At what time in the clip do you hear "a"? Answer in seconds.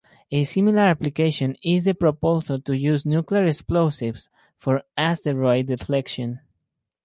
0.31-0.45